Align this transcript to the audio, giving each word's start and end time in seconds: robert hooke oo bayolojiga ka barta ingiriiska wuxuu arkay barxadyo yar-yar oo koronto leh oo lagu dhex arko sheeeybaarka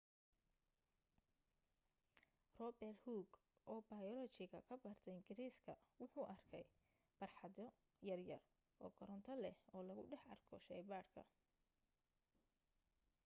robert 2.59 2.97
hooke 3.05 3.37
oo 3.71 3.79
bayolojiga 3.89 4.59
ka 4.67 4.75
barta 4.83 5.09
ingiriiska 5.17 5.73
wuxuu 5.99 6.25
arkay 6.35 6.65
barxadyo 7.19 7.67
yar-yar 8.07 8.43
oo 8.83 8.91
koronto 8.97 9.33
leh 9.43 9.57
oo 9.73 9.81
lagu 9.87 10.03
dhex 10.11 10.23
arko 10.33 10.55
sheeeybaarka 10.65 11.21